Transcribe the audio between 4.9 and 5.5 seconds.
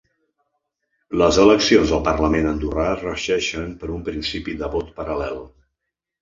paral·lel.